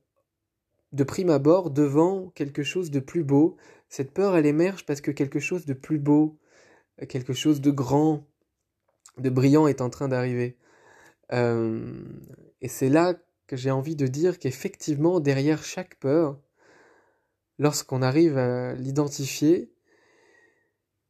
de 0.92 1.04
prime 1.04 1.30
abord 1.30 1.72
devant 1.72 2.30
quelque 2.36 2.64
chose 2.64 2.92
de 2.92 3.00
plus 3.00 3.24
beau. 3.24 3.58
Cette 3.90 4.12
peur, 4.12 4.36
elle 4.36 4.46
émerge 4.46 4.86
parce 4.86 5.02
que 5.02 5.12
quelque 5.12 5.40
chose 5.40 5.66
de 5.66 5.74
plus 5.74 6.00
beau, 6.00 6.40
quelque 7.10 7.34
chose 7.34 7.62
de 7.62 7.72
grand, 7.72 8.26
de 9.18 9.30
brillant 9.30 9.68
est 9.68 9.82
en 9.82 9.90
train 9.90 10.08
d'arriver. 10.08 10.58
Euh, 11.34 12.02
et 12.62 12.68
c'est 12.68 12.90
là 12.90 13.16
que 13.48 13.56
j'ai 13.56 13.72
envie 13.72 13.96
de 13.96 14.08
dire 14.08 14.40
qu'effectivement, 14.40 15.20
derrière 15.20 15.64
chaque 15.64 15.96
peur, 15.96 16.40
lorsqu'on 17.60 18.02
arrive 18.02 18.38
à 18.38 18.74
l'identifier, 18.74 19.72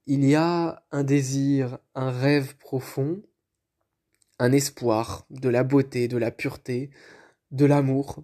il 0.06 0.24
y 0.24 0.36
a 0.36 0.84
un 0.92 1.04
désir, 1.04 1.80
un 1.96 2.12
rêve 2.12 2.56
profond, 2.58 3.22
un 4.40 4.52
espoir 4.52 5.26
de 5.30 5.50
la 5.50 5.64
beauté, 5.64 6.08
de 6.08 6.18
la 6.18 6.32
pureté, 6.32 6.92
de 7.52 7.66
l'amour. 7.66 8.24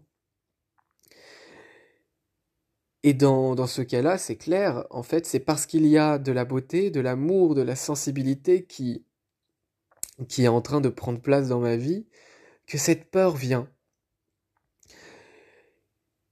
Et 3.04 3.14
dans, 3.14 3.56
dans 3.56 3.68
ce 3.68 3.82
cas-là, 3.82 4.18
c'est 4.18 4.38
clair, 4.38 4.86
en 4.90 5.04
fait, 5.04 5.26
c'est 5.26 5.42
parce 5.42 5.66
qu'il 5.66 5.86
y 5.88 5.98
a 5.98 6.18
de 6.18 6.32
la 6.32 6.46
beauté, 6.46 6.90
de 6.90 7.02
l'amour, 7.02 7.54
de 7.54 7.62
la 7.62 7.76
sensibilité 7.76 8.64
qui, 8.64 9.06
qui 10.27 10.43
est 10.43 10.48
en 10.48 10.62
train 10.62 10.82
de 10.82 10.89
prendre 10.89 11.20
place 11.20 11.50
dans 11.50 11.60
ma 11.60 11.75
vie, 11.75 12.05
que 12.67 12.77
cette 12.77 13.10
peur 13.10 13.36
vient. 13.36 13.70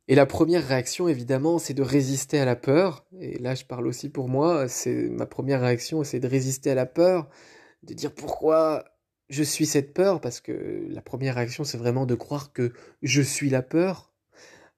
Et 0.07 0.15
la 0.15 0.25
première 0.25 0.67
réaction, 0.67 1.07
évidemment, 1.07 1.57
c'est 1.57 1.73
de 1.73 1.83
résister 1.83 2.39
à 2.39 2.45
la 2.45 2.55
peur. 2.55 3.05
Et 3.19 3.37
là, 3.39 3.55
je 3.55 3.65
parle 3.65 3.87
aussi 3.87 4.09
pour 4.09 4.27
moi. 4.27 4.67
C'est 4.67 5.09
ma 5.09 5.25
première 5.25 5.61
réaction, 5.61 6.03
c'est 6.03 6.19
de 6.19 6.27
résister 6.27 6.71
à 6.71 6.75
la 6.75 6.85
peur, 6.85 7.29
de 7.83 7.93
dire 7.93 8.13
pourquoi 8.13 8.83
je 9.29 9.43
suis 9.43 9.65
cette 9.65 9.93
peur, 9.93 10.19
parce 10.19 10.41
que 10.41 10.85
la 10.89 11.01
première 11.01 11.35
réaction, 11.35 11.63
c'est 11.63 11.77
vraiment 11.77 12.05
de 12.05 12.15
croire 12.15 12.51
que 12.51 12.73
je 13.01 13.21
suis 13.21 13.49
la 13.49 13.61
peur, 13.61 14.13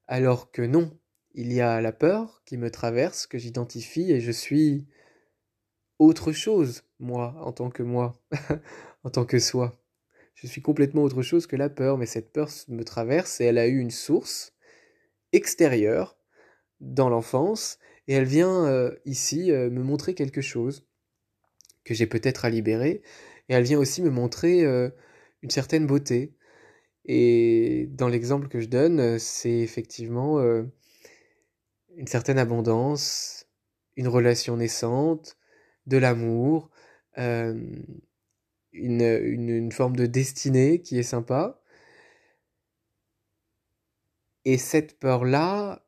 alors 0.07 0.51
que 0.51 0.61
non. 0.61 0.95
Il 1.33 1.51
y 1.51 1.61
a 1.61 1.81
la 1.81 1.91
peur 1.91 2.43
qui 2.45 2.57
me 2.57 2.69
traverse, 2.69 3.25
que 3.25 3.39
j'identifie, 3.39 4.11
et 4.11 4.21
je 4.21 4.31
suis 4.31 4.85
autre 5.97 6.31
chose, 6.31 6.83
moi, 6.99 7.35
en 7.41 7.51
tant 7.51 7.71
que 7.71 7.81
moi, 7.81 8.13
en 9.03 9.09
tant 9.09 9.25
que 9.25 9.39
soi. 9.39 9.79
Je 10.35 10.47
suis 10.47 10.61
complètement 10.61 11.03
autre 11.03 11.21
chose 11.21 11.47
que 11.47 11.55
la 11.55 11.69
peur, 11.69 11.97
mais 11.97 12.05
cette 12.05 12.31
peur 12.33 12.49
me 12.67 12.83
traverse 12.83 13.39
et 13.39 13.45
elle 13.45 13.57
a 13.57 13.67
eu 13.67 13.79
une 13.79 13.91
source 13.91 14.53
extérieure 15.31 16.17
dans 16.79 17.09
l'enfance 17.09 17.79
et 18.07 18.13
elle 18.13 18.25
vient 18.25 18.65
euh, 18.65 18.95
ici 19.05 19.51
euh, 19.51 19.69
me 19.69 19.83
montrer 19.83 20.13
quelque 20.13 20.41
chose 20.41 20.85
que 21.85 21.93
j'ai 21.93 22.07
peut-être 22.07 22.45
à 22.45 22.49
libérer 22.49 23.01
et 23.49 23.53
elle 23.53 23.63
vient 23.63 23.79
aussi 23.79 24.01
me 24.01 24.09
montrer 24.09 24.63
euh, 24.65 24.89
une 25.41 25.49
certaine 25.49 25.87
beauté 25.87 26.35
et 27.05 27.87
dans 27.91 28.07
l'exemple 28.07 28.47
que 28.47 28.59
je 28.59 28.67
donne 28.67 29.19
c'est 29.19 29.59
effectivement 29.59 30.39
une 31.97 32.07
certaine 32.07 32.37
abondance 32.37 33.47
une 33.97 34.07
relation 34.07 34.55
naissante 34.55 35.37
de 35.85 35.97
l'amour 35.97 36.69
une, 38.73 39.01
une, 39.01 39.71
forme 39.71 39.95
de 39.95 40.05
destinée 40.05 40.81
qui 40.81 40.99
est 40.99 41.03
sympa 41.03 41.63
et 44.45 44.57
cette 44.57 44.99
peur-là, 44.99 45.85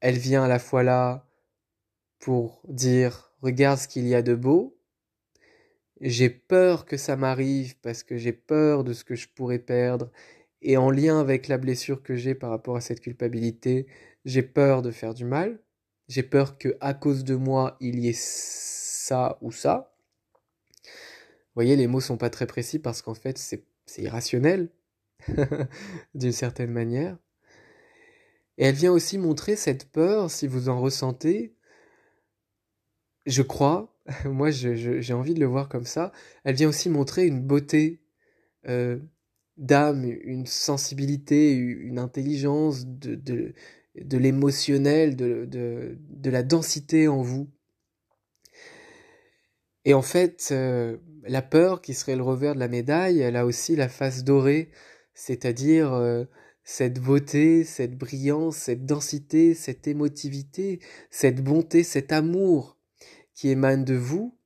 elle 0.00 0.18
vient 0.18 0.44
à 0.44 0.48
la 0.48 0.58
fois 0.58 0.82
là 0.82 1.26
pour 2.18 2.62
dire 2.68 3.32
regarde 3.40 3.78
ce 3.78 3.88
qu'il 3.88 4.06
y 4.06 4.14
a 4.14 4.22
de 4.22 4.34
beau, 4.34 4.78
j'ai 6.00 6.30
peur 6.30 6.86
que 6.86 6.96
ça 6.96 7.16
m'arrive 7.16 7.76
parce 7.80 8.02
que 8.02 8.16
j'ai 8.16 8.32
peur 8.32 8.84
de 8.84 8.92
ce 8.92 9.04
que 9.04 9.14
je 9.14 9.28
pourrais 9.28 9.60
perdre. 9.60 10.10
Et 10.62 10.76
en 10.76 10.90
lien 10.90 11.20
avec 11.20 11.48
la 11.48 11.58
blessure 11.58 12.02
que 12.02 12.16
j'ai 12.16 12.34
par 12.34 12.50
rapport 12.50 12.76
à 12.76 12.80
cette 12.80 13.00
culpabilité, 13.00 13.86
j'ai 14.24 14.42
peur 14.42 14.82
de 14.82 14.90
faire 14.90 15.14
du 15.14 15.24
mal. 15.24 15.60
J'ai 16.08 16.22
peur 16.22 16.58
que 16.58 16.76
à 16.80 16.94
cause 16.94 17.24
de 17.24 17.36
moi, 17.36 17.76
il 17.80 18.00
y 18.00 18.08
ait 18.08 18.16
ça 18.16 19.38
ou 19.42 19.52
ça. 19.52 19.91
Voyez, 21.54 21.76
les 21.76 21.86
mots 21.86 22.00
sont 22.00 22.16
pas 22.16 22.30
très 22.30 22.46
précis 22.46 22.78
parce 22.78 23.02
qu'en 23.02 23.14
fait, 23.14 23.38
c'est 23.38 23.64
irrationnel 24.02 24.70
d'une 26.14 26.32
certaine 26.32 26.70
manière. 26.70 27.18
Et 28.58 28.64
elle 28.64 28.74
vient 28.74 28.92
aussi 28.92 29.18
montrer 29.18 29.56
cette 29.56 29.90
peur, 29.90 30.30
si 30.30 30.46
vous 30.46 30.68
en 30.68 30.80
ressentez, 30.80 31.54
je 33.26 33.42
crois, 33.42 33.94
moi 34.24 34.50
j'ai 34.50 35.12
envie 35.12 35.34
de 35.34 35.40
le 35.40 35.46
voir 35.46 35.68
comme 35.68 35.84
ça, 35.86 36.12
elle 36.44 36.56
vient 36.56 36.68
aussi 36.68 36.88
montrer 36.88 37.26
une 37.26 37.40
beauté 37.40 38.02
euh, 38.68 38.98
d'âme, 39.56 40.04
une 40.04 40.46
sensibilité, 40.46 41.52
une 41.52 41.98
intelligence, 41.98 42.86
de, 42.86 43.54
l'émotionnel, 43.94 45.16
de, 45.16 46.30
la 46.30 46.42
densité 46.42 47.08
en 47.08 47.22
vous. 47.22 47.50
Et 49.84 49.94
en 49.94 50.02
fait, 50.02 50.48
euh, 50.52 50.96
la 51.22 51.42
peur, 51.42 51.82
qui 51.82 51.94
serait 51.94 52.16
le 52.16 52.22
revers 52.22 52.54
de 52.54 52.60
la 52.60 52.68
médaille, 52.68 53.20
elle 53.20 53.36
a 53.36 53.46
aussi 53.46 53.76
la 53.76 53.88
face 53.88 54.24
dorée, 54.24 54.70
c'est-à-dire 55.14 55.92
euh, 55.92 56.24
cette 56.64 57.00
beauté, 57.00 57.64
cette 57.64 57.96
brillance, 57.96 58.56
cette 58.56 58.86
densité, 58.86 59.54
cette 59.54 59.86
émotivité, 59.86 60.80
cette 61.10 61.42
bonté, 61.42 61.82
cet 61.82 62.12
amour 62.12 62.76
qui 63.34 63.48
émane 63.48 63.84
de 63.84 63.94
vous 63.94 64.36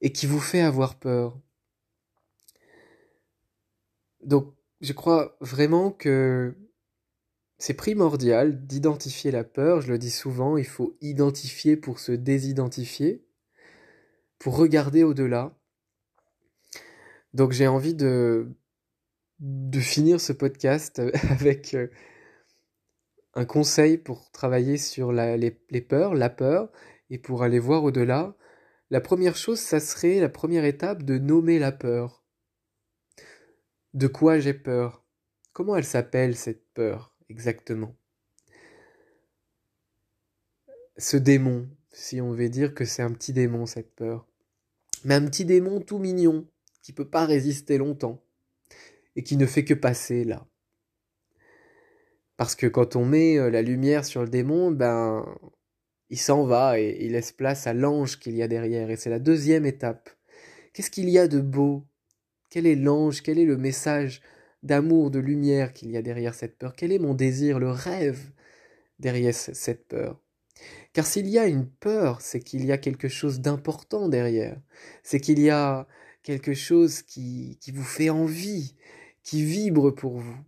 et 0.00 0.12
qui 0.12 0.26
vous 0.26 0.40
fait 0.40 0.60
avoir 0.60 0.98
peur. 0.98 1.38
Donc, 4.22 4.54
je 4.80 4.92
crois 4.92 5.36
vraiment 5.40 5.90
que 5.90 6.54
c'est 7.58 7.74
primordial 7.74 8.66
d'identifier 8.66 9.30
la 9.30 9.44
peur. 9.44 9.80
Je 9.80 9.88
le 9.88 9.98
dis 9.98 10.10
souvent, 10.10 10.56
il 10.56 10.66
faut 10.66 10.96
identifier 11.00 11.76
pour 11.76 11.98
se 11.98 12.12
désidentifier, 12.12 13.25
pour 14.38 14.56
regarder 14.56 15.02
au-delà. 15.02 15.56
Donc, 17.32 17.52
j'ai 17.52 17.66
envie 17.66 17.94
de, 17.94 18.48
finir 19.78 20.20
ce 20.20 20.32
podcast 20.32 21.00
avec 21.30 21.74
euh, 21.74 21.88
un 23.34 23.44
conseil 23.44 23.98
pour 23.98 24.30
travailler 24.30 24.78
sur 24.78 25.12
les, 25.12 25.50
peurs, 25.82 26.14
la 26.14 26.30
peur, 26.30 26.72
et 27.10 27.18
pour 27.18 27.42
aller 27.42 27.58
voir 27.58 27.84
au-delà. 27.84 28.34
La 28.90 29.00
première 29.00 29.36
chose, 29.36 29.60
ça 29.60 29.80
serait 29.80 30.20
la 30.20 30.28
première 30.28 30.64
étape 30.64 31.02
de 31.02 31.18
nommer 31.18 31.58
la 31.58 31.72
peur. 31.72 32.24
De 33.92 34.06
quoi 34.06 34.38
j'ai 34.38 34.54
peur? 34.54 35.04
Comment 35.52 35.76
elle 35.76 35.84
s'appelle 35.84 36.36
cette 36.36 36.72
peur 36.72 37.14
exactement? 37.28 37.94
Ce 40.96 41.18
démon, 41.18 41.68
si 41.92 42.20
on 42.22 42.32
veut 42.32 42.48
dire 42.48 42.74
que 42.74 42.86
c'est 42.86 43.02
un 43.02 43.12
petit 43.12 43.34
démon 43.34 43.66
cette 43.66 43.94
peur. 43.94 44.25
Mais 45.06 45.14
un 45.14 45.24
petit 45.24 45.44
démon 45.44 45.80
tout 45.80 46.00
mignon, 46.00 46.48
qui 46.82 46.92
peut 46.92 47.08
pas 47.08 47.26
résister 47.26 47.78
longtemps 47.78 48.24
et 49.14 49.22
qui 49.22 49.36
ne 49.36 49.46
fait 49.46 49.64
que 49.64 49.72
passer 49.72 50.24
là. 50.24 50.48
Parce 52.36 52.56
que 52.56 52.66
quand 52.66 52.96
on 52.96 53.04
met 53.04 53.38
euh, 53.38 53.48
la 53.48 53.62
lumière 53.62 54.04
sur 54.04 54.22
le 54.22 54.28
démon, 54.28 54.72
ben, 54.72 55.24
il 56.10 56.18
s'en 56.18 56.44
va 56.44 56.80
et 56.80 57.04
il 57.04 57.12
laisse 57.12 57.30
place 57.30 57.68
à 57.68 57.72
l'ange 57.72 58.18
qu'il 58.18 58.34
y 58.34 58.42
a 58.42 58.48
derrière. 58.48 58.90
Et 58.90 58.96
c'est 58.96 59.08
la 59.08 59.20
deuxième 59.20 59.64
étape. 59.64 60.10
Qu'est-ce 60.72 60.90
qu'il 60.90 61.08
y 61.08 61.20
a 61.20 61.28
de 61.28 61.38
beau? 61.40 61.86
Quel 62.50 62.66
est 62.66 62.74
l'ange? 62.74 63.22
Quel 63.22 63.38
est 63.38 63.44
le 63.44 63.56
message 63.56 64.22
d'amour, 64.64 65.12
de 65.12 65.20
lumière 65.20 65.72
qu'il 65.72 65.92
y 65.92 65.96
a 65.96 66.02
derrière 66.02 66.34
cette 66.34 66.58
peur? 66.58 66.74
Quel 66.74 66.90
est 66.90 66.98
mon 66.98 67.14
désir, 67.14 67.60
le 67.60 67.70
rêve 67.70 68.32
derrière 68.98 69.34
cette 69.36 69.86
peur? 69.86 70.20
Car 70.96 71.04
s'il 71.04 71.28
y 71.28 71.38
a 71.38 71.46
une 71.46 71.68
peur, 71.68 72.22
c'est 72.22 72.40
qu'il 72.40 72.64
y 72.64 72.72
a 72.72 72.78
quelque 72.78 73.08
chose 73.08 73.42
d'important 73.42 74.08
derrière. 74.08 74.58
C'est 75.02 75.20
qu'il 75.20 75.38
y 75.40 75.50
a 75.50 75.86
quelque 76.22 76.54
chose 76.54 77.02
qui, 77.02 77.58
qui 77.60 77.70
vous 77.70 77.84
fait 77.84 78.08
envie, 78.08 78.74
qui 79.22 79.44
vibre 79.44 79.94
pour 79.94 80.16
vous. 80.16 80.38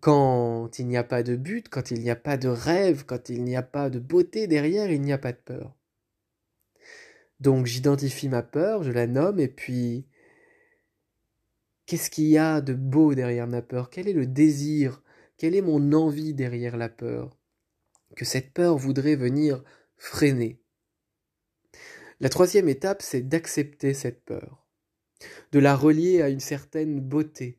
Quand 0.00 0.68
il 0.80 0.88
n'y 0.88 0.96
a 0.96 1.04
pas 1.04 1.22
de 1.22 1.36
but, 1.36 1.68
quand 1.68 1.92
il 1.92 2.00
n'y 2.00 2.10
a 2.10 2.16
pas 2.16 2.36
de 2.36 2.48
rêve, 2.48 3.04
quand 3.06 3.28
il 3.28 3.44
n'y 3.44 3.54
a 3.54 3.62
pas 3.62 3.88
de 3.88 4.00
beauté 4.00 4.48
derrière, 4.48 4.90
il 4.90 5.02
n'y 5.02 5.12
a 5.12 5.18
pas 5.18 5.30
de 5.30 5.38
peur. 5.38 5.76
Donc 7.38 7.66
j'identifie 7.66 8.28
ma 8.28 8.42
peur, 8.42 8.82
je 8.82 8.90
la 8.90 9.06
nomme, 9.06 9.38
et 9.38 9.46
puis 9.46 10.08
qu'est-ce 11.86 12.10
qu'il 12.10 12.26
y 12.26 12.36
a 12.36 12.60
de 12.60 12.74
beau 12.74 13.14
derrière 13.14 13.46
ma 13.46 13.62
peur? 13.62 13.90
Quel 13.90 14.08
est 14.08 14.12
le 14.12 14.26
désir? 14.26 15.04
Quelle 15.36 15.54
est 15.54 15.62
mon 15.62 15.92
envie 15.92 16.34
derrière 16.34 16.76
la 16.76 16.88
peur? 16.88 17.39
Que 18.16 18.24
cette 18.24 18.52
peur 18.52 18.76
voudrait 18.76 19.16
venir 19.16 19.62
freiner. 19.96 20.60
La 22.20 22.28
troisième 22.28 22.68
étape, 22.68 23.02
c'est 23.02 23.22
d'accepter 23.22 23.94
cette 23.94 24.24
peur 24.24 24.60
de 25.52 25.58
la 25.58 25.76
relier 25.76 26.22
à 26.22 26.28
une 26.28 26.40
certaine 26.40 27.00
beauté, 27.00 27.58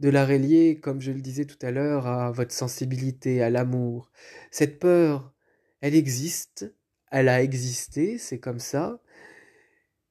de 0.00 0.08
la 0.08 0.24
relier, 0.26 0.78
comme 0.80 1.00
je 1.00 1.12
le 1.12 1.20
disais 1.20 1.44
tout 1.44 1.58
à 1.62 1.70
l'heure, 1.70 2.06
à 2.06 2.30
votre 2.32 2.52
sensibilité, 2.52 3.42
à 3.42 3.50
l'amour. 3.50 4.10
Cette 4.50 4.78
peur, 4.78 5.32
elle 5.80 5.94
existe, 5.94 6.72
elle 7.10 7.28
a 7.28 7.42
existé, 7.42 8.18
c'est 8.18 8.38
comme 8.38 8.58
ça, 8.58 9.00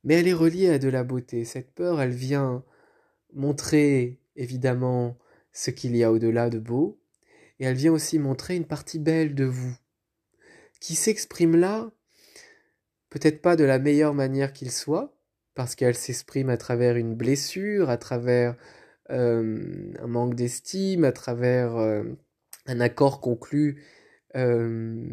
mais 0.04 0.16
elle 0.16 0.28
est 0.28 0.34
reliée 0.34 0.70
à 0.70 0.80
de 0.80 0.90
la 0.90 1.04
beauté. 1.04 1.46
Cette 1.46 1.72
peur, 1.72 2.02
elle 2.02 2.12
vient 2.12 2.64
montrer, 3.34 4.20
évidemment, 4.36 5.18
ce 5.52 5.72
qu'il 5.72 5.96
y 5.96 6.04
a 6.04 6.12
au-delà 6.12 6.50
de 6.50 6.60
beau, 6.60 7.01
et 7.62 7.66
elle 7.66 7.76
vient 7.76 7.94
aussi 7.94 8.18
montrer 8.18 8.56
une 8.56 8.66
partie 8.66 8.98
belle 8.98 9.36
de 9.36 9.46
vous, 9.46 9.78
qui 10.80 10.96
s'exprime 10.96 11.56
là, 11.56 11.92
peut-être 13.12 13.40
pas 13.40 13.56
de 13.56 13.64
la 13.64 13.78
meilleure 13.78 14.16
manière 14.16 14.52
qu'il 14.52 14.72
soit, 14.72 15.16
parce 15.54 15.76
qu'elle 15.76 15.94
s'exprime 15.94 16.50
à 16.50 16.58
travers 16.58 16.98
une 16.98 17.14
blessure, 17.14 17.92
à 17.92 17.98
travers 17.98 18.56
euh, 19.12 19.94
un 20.00 20.08
manque 20.08 20.34
d'estime, 20.34 21.04
à 21.04 21.12
travers 21.12 21.78
euh, 21.78 22.04
un 22.66 22.80
accord 22.80 23.22
conclu 23.22 23.84
euh, 24.36 25.06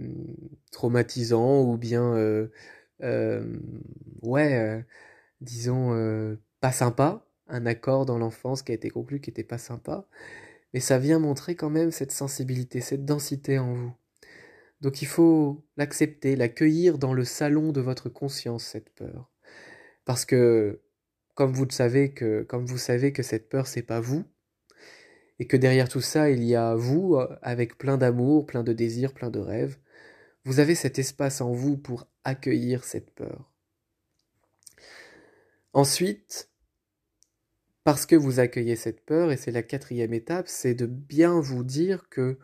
traumatisant 0.72 1.62
ou 1.64 1.76
bien, 1.76 2.48
ouais, 4.22 4.86
disons, 5.42 6.38
pas 6.62 6.72
sympa, 6.72 7.26
un 7.46 7.66
accord 7.66 8.06
dans 8.06 8.16
l'enfance 8.16 8.62
qui 8.62 8.72
a 8.72 8.74
été 8.74 8.88
conclu 8.88 9.20
qui 9.20 9.28
n'était 9.28 9.44
pas 9.44 9.58
sympa, 9.58 10.06
mais 10.74 10.80
ça 10.80 10.98
vient 10.98 11.18
montrer 11.18 11.56
quand 11.56 11.70
même 11.70 11.90
cette 11.90 12.12
sensibilité, 12.12 12.80
cette 12.80 13.04
densité 13.04 13.58
en 13.58 13.74
vous. 13.74 13.92
Donc 14.80 15.02
il 15.02 15.06
faut 15.06 15.64
l'accepter, 15.76 16.36
l'accueillir 16.36 16.98
dans 16.98 17.14
le 17.14 17.24
salon 17.24 17.72
de 17.72 17.80
votre 17.80 18.08
conscience, 18.08 18.64
cette 18.64 18.90
peur. 18.90 19.30
Parce 20.04 20.24
que, 20.24 20.80
comme 21.34 21.52
vous 21.52 21.64
le 21.64 21.72
savez 21.72 22.12
que, 22.12 22.42
comme 22.42 22.66
vous 22.66 22.78
savez 22.78 23.12
que 23.12 23.22
cette 23.22 23.48
peur, 23.48 23.66
c'est 23.66 23.82
pas 23.82 24.00
vous, 24.00 24.24
et 25.38 25.46
que 25.46 25.56
derrière 25.56 25.88
tout 25.88 26.00
ça, 26.00 26.30
il 26.30 26.42
y 26.44 26.54
a 26.54 26.74
vous, 26.74 27.16
euh, 27.16 27.28
avec 27.42 27.78
plein 27.78 27.98
d'amour, 27.98 28.46
plein 28.46 28.64
de 28.64 28.72
désirs, 28.72 29.14
plein 29.14 29.30
de 29.30 29.38
rêves, 29.38 29.78
vous 30.44 30.60
avez 30.60 30.74
cet 30.74 30.98
espace 30.98 31.40
en 31.40 31.52
vous 31.52 31.76
pour 31.76 32.06
accueillir 32.24 32.84
cette 32.84 33.10
peur. 33.10 33.52
Ensuite, 35.72 36.47
parce 37.88 38.04
que 38.04 38.16
vous 38.16 38.38
accueillez 38.38 38.76
cette 38.76 39.02
peur, 39.02 39.32
et 39.32 39.38
c'est 39.38 39.50
la 39.50 39.62
quatrième 39.62 40.12
étape, 40.12 40.46
c'est 40.46 40.74
de 40.74 40.84
bien 40.84 41.40
vous 41.40 41.64
dire 41.64 42.10
que, 42.10 42.38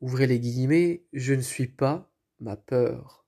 ouvrez 0.00 0.28
les 0.28 0.38
guillemets, 0.38 1.02
je 1.12 1.34
ne 1.34 1.40
suis 1.40 1.66
pas 1.66 2.08
ma 2.38 2.56
peur. 2.56 3.26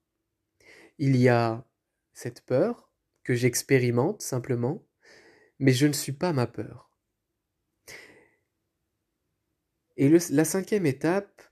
Il 0.99 1.17
y 1.17 1.29
a 1.29 1.67
cette 2.13 2.43
peur, 2.43 2.89
que 3.25 3.35
j'expérimente 3.35 4.23
simplement, 4.23 4.87
mais 5.59 5.73
je 5.73 5.89
ne 5.89 5.93
suis 5.93 6.13
pas 6.13 6.33
ma 6.33 6.47
peur. 6.47 6.97
Et 9.97 10.09
la 10.31 10.45
cinquième 10.45 10.87
étape, 10.87 11.43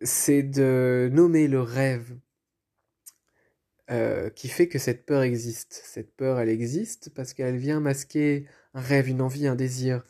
c'est 0.00 0.42
de 0.42 1.10
nommer 1.12 1.48
le 1.48 1.60
rêve 1.60 2.18
euh, 3.92 4.30
qui 4.30 4.48
fait 4.48 4.68
que 4.68 4.78
cette 4.78 5.04
peur 5.04 5.22
existe. 5.22 5.82
Cette 5.84 6.16
peur, 6.16 6.40
elle 6.40 6.48
existe 6.48 7.10
parce 7.10 7.34
qu'elle 7.34 7.56
vient 7.56 7.78
masquer 7.78 8.46
un 8.74 8.80
rêve, 8.80 9.08
une 9.08 9.20
envie, 9.20 9.46
un 9.46 9.54
désir. 9.54 10.06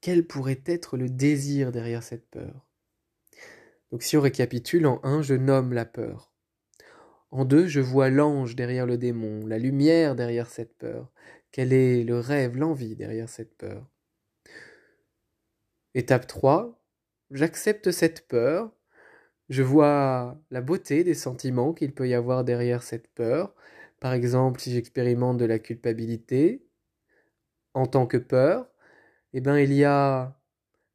Quel 0.00 0.26
pourrait 0.26 0.62
être 0.64 0.96
le 0.96 1.08
désir 1.08 1.72
derrière 1.72 2.04
cette 2.04 2.28
peur? 2.30 2.68
Donc 3.90 4.02
si 4.02 4.16
on 4.16 4.20
récapitule, 4.20 4.86
en 4.86 5.00
un, 5.02 5.22
je 5.22 5.34
nomme 5.34 5.72
la 5.72 5.84
peur. 5.84 6.32
En 7.30 7.44
deux, 7.44 7.66
je 7.66 7.80
vois 7.80 8.10
l'ange 8.10 8.54
derrière 8.54 8.86
le 8.86 8.96
démon, 8.96 9.46
la 9.46 9.58
lumière 9.58 10.14
derrière 10.14 10.48
cette 10.48 10.76
peur. 10.78 11.12
Quel 11.50 11.72
est 11.72 12.04
le 12.04 12.18
rêve, 12.20 12.56
l'envie 12.56 12.94
derrière 12.94 13.28
cette 13.28 13.56
peur? 13.56 13.90
Étape 15.94 16.26
3, 16.26 16.80
j'accepte 17.32 17.90
cette 17.90 18.28
peur, 18.28 18.72
Je 19.48 19.62
vois 19.62 20.38
la 20.50 20.60
beauté 20.60 21.04
des 21.04 21.14
sentiments 21.14 21.72
qu'il 21.72 21.94
peut 21.94 22.08
y 22.08 22.14
avoir 22.14 22.44
derrière 22.44 22.82
cette 22.82 23.08
peur. 23.08 23.54
Par 24.00 24.12
exemple, 24.12 24.60
si 24.60 24.72
j'expérimente 24.72 25.38
de 25.38 25.46
la 25.46 25.58
culpabilité 25.58 26.66
en 27.74 27.86
tant 27.86 28.06
que 28.06 28.18
peur, 28.18 28.68
eh 29.32 29.40
bien, 29.40 29.58
il 29.58 29.72
y 29.72 29.84
a 29.84 30.38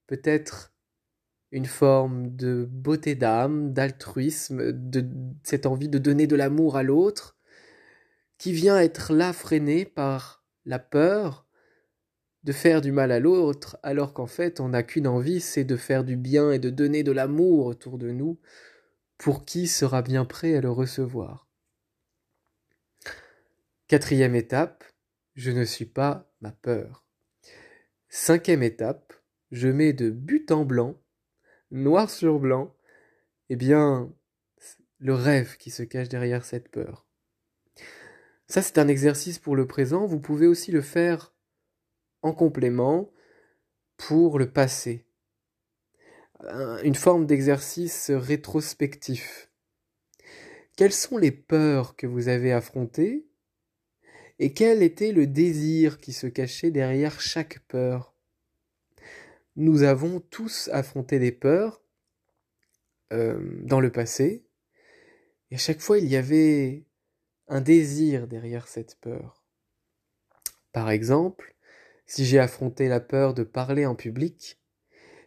peut-être 0.08 0.74
une 1.52 1.66
forme 1.66 2.36
de 2.36 2.68
beauté 2.70 3.16
d'âme, 3.16 3.74
d'altruisme, 3.74 4.72
de 4.72 5.06
cette 5.44 5.66
envie 5.66 5.90
de 5.90 6.00
donner 6.00 6.28
de 6.28 6.36
l'amour 6.36 6.78
à 6.78 6.84
l'autre, 6.84 7.38
qui 8.38 8.54
vient 8.54 8.80
être 8.80 9.14
là 9.14 9.34
freinée 9.34 9.86
par 9.86 10.44
la 10.66 10.80
peur 10.80 11.48
de 12.44 12.52
faire 12.52 12.82
du 12.82 12.92
mal 12.92 13.12
à 13.12 13.20
l'autre, 13.20 13.78
alors 13.84 14.14
qu'en 14.14 14.28
fait 14.28 14.60
on 14.60 14.70
n'a 14.70 14.84
qu'une 14.84 15.08
envie, 15.08 15.40
c'est 15.40 15.64
de 15.64 15.78
faire 15.78 16.04
du 16.04 16.16
bien 16.16 16.52
et 16.52 16.60
de 16.60 16.70
donner 16.70 17.04
de 17.04 17.12
l'amour 17.12 17.66
autour 17.66 17.98
de 17.98 18.12
nous, 18.12 18.40
pour 19.18 19.46
qui 19.46 19.68
sera 19.68 20.02
bien 20.02 20.26
prêt 20.26 20.56
à 20.56 20.62
le 20.62 20.72
recevoir. 20.72 21.48
Quatrième 23.88 24.36
étape, 24.36 24.84
je 25.36 25.52
ne 25.52 25.64
suis 25.64 25.86
pas 25.86 26.32
ma 26.42 26.52
peur. 26.52 27.06
Cinquième 28.10 28.64
étape, 28.64 29.14
je 29.52 29.70
mets 29.70 29.94
de 29.94 30.10
but 30.10 30.52
en 30.52 30.66
blanc, 30.66 31.02
noir 31.72 32.10
sur 32.10 32.40
blanc, 32.40 32.76
eh 33.50 33.56
bien, 33.56 34.12
le 35.00 35.14
rêve 35.14 35.58
qui 35.58 35.70
se 35.72 35.84
cache 35.84 36.10
derrière 36.10 36.46
cette 36.46 36.70
peur. 36.70 37.08
Ça, 38.48 38.62
c'est 38.62 38.78
un 38.78 38.88
exercice 38.88 39.40
pour 39.40 39.56
le 39.56 39.68
présent. 39.68 40.06
Vous 40.06 40.20
pouvez 40.20 40.48
aussi 40.48 40.72
le 40.72 40.82
faire 40.82 41.33
en 42.24 42.34
complément 42.34 43.12
pour 43.98 44.40
le 44.40 44.50
passé. 44.52 45.06
Une 46.84 46.96
forme 46.96 47.26
d'exercice 47.26 48.12
rétrospectif. 48.12 49.50
Quelles 50.76 50.94
sont 50.94 51.18
les 51.18 51.32
peurs 51.32 51.96
que 51.96 52.08
vous 52.08 52.28
avez 52.28 52.52
affrontées 52.52 53.28
et 54.40 54.54
quel 54.54 54.82
était 54.82 55.12
le 55.12 55.28
désir 55.28 56.00
qui 56.00 56.12
se 56.12 56.28
cachait 56.28 56.72
derrière 56.72 57.22
chaque 57.22 57.60
peur? 57.68 58.16
Nous 59.56 59.84
avons 59.84 60.20
tous 60.20 60.70
affronté 60.74 61.20
des 61.20 61.32
peurs 61.32 61.82
euh, 63.12 63.40
dans 63.62 63.80
le 63.80 63.92
passé, 63.92 64.44
et 65.52 65.56
à 65.56 65.60
chaque 65.60 65.82
fois 65.82 66.00
il 66.00 66.08
y 66.08 66.16
avait 66.16 66.84
un 67.48 67.62
désir 67.62 68.28
derrière 68.28 68.68
cette 68.68 68.96
peur. 68.96 69.46
Par 70.72 70.90
exemple, 70.90 71.56
si 72.06 72.26
j'ai 72.26 72.40
affronté 72.40 72.88
la 72.88 73.00
peur 73.00 73.34
de 73.34 73.44
parler 73.44 73.86
en 73.86 73.96
public, 73.96 74.60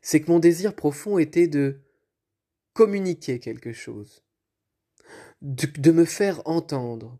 c'est 0.02 0.20
que 0.20 0.30
mon 0.30 0.38
désir 0.38 0.74
profond 0.74 1.18
était 1.18 1.48
de 1.48 1.80
communiquer 2.74 3.40
quelque 3.40 3.72
chose, 3.72 4.22
de, 5.40 5.90
me 5.90 6.04
faire 6.04 6.42
entendre, 6.46 7.18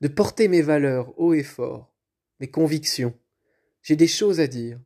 de 0.00 0.08
porter 0.08 0.48
mes 0.48 0.62
valeurs 0.62 1.18
haut 1.18 1.34
et 1.34 1.42
fort, 1.42 1.94
mes 2.40 2.50
convictions. 2.50 3.16
J'ai 3.82 3.96
des 3.96 4.08
choses 4.08 4.40
à 4.40 4.46
dire. 4.46 4.80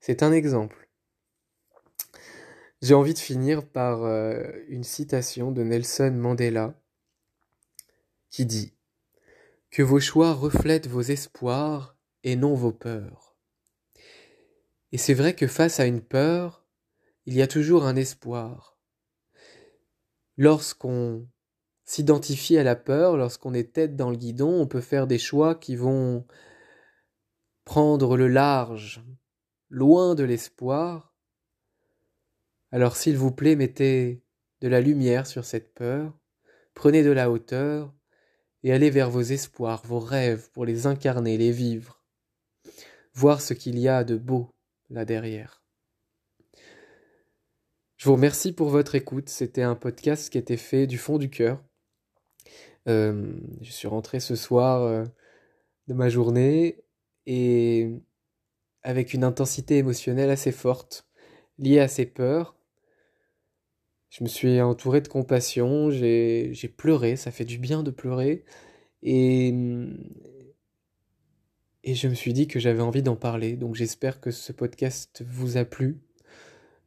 C'est 0.00 0.22
un 0.22 0.32
exemple. 0.32 0.88
J'ai 2.82 2.94
envie 2.94 3.14
de 3.14 3.18
finir 3.18 3.66
par 3.66 4.02
euh, 4.02 4.42
une 4.68 4.84
citation 4.84 5.52
de 5.52 5.62
Nelson 5.62 6.12
Mandela 6.12 6.74
qui 8.28 8.44
dit 8.44 8.74
Que 9.70 9.82
vos 9.82 10.00
choix 10.00 10.32
reflètent 10.32 10.88
vos 10.88 11.02
espoirs 11.02 11.96
et 12.24 12.36
non 12.36 12.54
vos 12.54 12.72
peurs. 12.72 13.36
Et 14.92 14.98
c'est 14.98 15.14
vrai 15.14 15.34
que 15.34 15.46
face 15.46 15.80
à 15.80 15.86
une 15.86 16.02
peur, 16.02 16.66
il 17.26 17.34
y 17.34 17.42
a 17.42 17.46
toujours 17.46 17.84
un 17.84 17.96
espoir. 17.96 18.78
Lorsqu'on 20.36 21.26
s'identifie 21.84 22.58
à 22.58 22.64
la 22.64 22.76
peur, 22.76 23.16
lorsqu'on 23.16 23.54
est 23.54 23.72
tête 23.72 23.96
dans 23.96 24.10
le 24.10 24.16
guidon, 24.16 24.60
on 24.60 24.66
peut 24.66 24.80
faire 24.80 25.06
des 25.06 25.18
choix 25.18 25.54
qui 25.54 25.76
vont 25.76 26.26
prendre 27.64 28.16
le 28.16 28.28
large, 28.28 29.04
loin 29.68 30.14
de 30.14 30.24
l'espoir. 30.24 31.14
Alors 32.70 32.96
s'il 32.96 33.16
vous 33.16 33.32
plaît, 33.32 33.56
mettez 33.56 34.22
de 34.60 34.68
la 34.68 34.80
lumière 34.80 35.26
sur 35.26 35.44
cette 35.44 35.74
peur, 35.74 36.18
prenez 36.74 37.02
de 37.02 37.10
la 37.10 37.30
hauteur, 37.30 37.94
et 38.62 38.72
allez 38.72 38.90
vers 38.90 39.10
vos 39.10 39.22
espoirs, 39.22 39.82
vos 39.84 39.98
rêves, 39.98 40.50
pour 40.52 40.64
les 40.64 40.86
incarner, 40.86 41.36
les 41.36 41.50
vivre, 41.50 42.01
voir 43.14 43.40
ce 43.40 43.54
qu'il 43.54 43.78
y 43.78 43.88
a 43.88 44.04
de 44.04 44.16
beau 44.16 44.50
là 44.90 45.04
derrière. 45.04 45.62
Je 47.96 48.08
vous 48.08 48.14
remercie 48.14 48.52
pour 48.52 48.68
votre 48.68 48.94
écoute. 48.94 49.28
C'était 49.28 49.62
un 49.62 49.76
podcast 49.76 50.28
qui 50.30 50.38
était 50.38 50.56
fait 50.56 50.86
du 50.86 50.98
fond 50.98 51.18
du 51.18 51.30
cœur. 51.30 51.62
Euh, 52.88 53.32
je 53.60 53.70
suis 53.70 53.86
rentré 53.86 54.18
ce 54.18 54.34
soir 54.34 54.82
euh, 54.82 55.04
de 55.86 55.94
ma 55.94 56.08
journée 56.08 56.82
et 57.26 57.90
avec 58.82 59.14
une 59.14 59.22
intensité 59.22 59.76
émotionnelle 59.78 60.30
assez 60.30 60.50
forte, 60.50 61.06
liée 61.58 61.78
à 61.78 61.88
ces 61.88 62.06
peurs. 62.06 62.56
Je 64.10 64.24
me 64.24 64.28
suis 64.28 64.60
entouré 64.60 65.00
de 65.00 65.08
compassion, 65.08 65.90
j'ai 65.90 66.74
pleuré, 66.76 67.16
ça 67.16 67.30
fait 67.30 67.44
du 67.44 67.58
bien 67.58 67.82
de 67.82 67.90
pleurer. 67.90 68.44
Et, 69.02 69.54
et 71.84 71.94
je 71.94 72.08
me 72.08 72.14
suis 72.14 72.32
dit 72.32 72.46
que 72.46 72.60
j'avais 72.60 72.82
envie 72.82 73.02
d'en 73.02 73.16
parler. 73.16 73.56
Donc 73.56 73.74
j'espère 73.74 74.20
que 74.20 74.30
ce 74.30 74.52
podcast 74.52 75.24
vous 75.28 75.56
a 75.56 75.64
plu, 75.64 76.00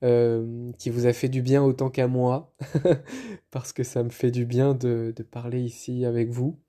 euh, 0.04 0.72
qui 0.78 0.90
vous 0.90 1.06
a 1.06 1.14
fait 1.14 1.30
du 1.30 1.42
bien 1.42 1.64
autant 1.64 1.90
qu'à 1.90 2.08
moi, 2.08 2.56
parce 3.52 3.74
que 3.74 3.84
ça 3.84 4.04
me 4.04 4.10
fait 4.10 4.32
du 4.32 4.46
bien 4.46 4.74
de, 4.74 5.14
de 5.16 5.24
parler 5.24 5.62
ici 5.62 6.06
avec 6.06 6.30
vous. 6.30 6.60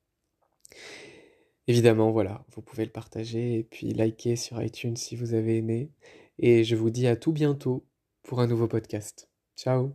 Évidemment, 1.67 2.11
voilà, 2.11 2.45
vous 2.55 2.61
pouvez 2.61 2.85
le 2.85 2.91
partager 2.91 3.59
et 3.59 3.63
puis 3.63 3.93
liker 3.93 4.37
sur 4.37 4.61
iTunes 4.61 4.95
si 4.95 5.15
vous 5.15 5.33
avez 5.33 5.57
aimé. 5.57 5.91
Et 6.39 6.63
je 6.63 6.75
vous 6.75 6.89
dis 6.89 7.07
à 7.07 7.15
tout 7.15 7.33
bientôt 7.33 7.85
pour 8.23 8.39
un 8.39 8.47
nouveau 8.47 8.67
podcast. 8.67 9.29
Ciao 9.57 9.93